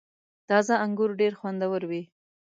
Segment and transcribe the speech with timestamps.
[0.49, 2.03] •تازه انګور ډېر خوندور وي.